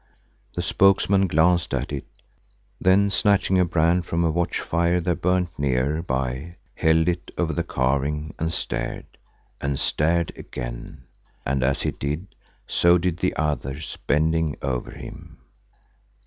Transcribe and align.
The 0.55 0.63
spokesman 0.63 1.27
glanced 1.27 1.75
at 1.75 1.91
it, 1.93 2.07
then 2.79 3.11
snatching 3.11 3.59
a 3.59 3.65
brand 3.65 4.03
from 4.07 4.23
a 4.23 4.31
watch 4.31 4.59
fire 4.59 4.99
that 4.99 5.21
burnt 5.21 5.59
near 5.59 6.01
by 6.01 6.55
held 6.73 7.07
it 7.07 7.29
over 7.37 7.53
the 7.53 7.61
carving 7.61 8.33
and 8.39 8.51
stared, 8.51 9.05
and 9.61 9.77
stared 9.77 10.31
again; 10.35 11.03
and 11.45 11.61
as 11.61 11.83
he 11.83 11.91
did, 11.91 12.33
so 12.65 12.97
did 12.97 13.17
the 13.17 13.35
others 13.35 13.95
bending 14.07 14.55
over 14.63 14.89
him. 14.89 15.37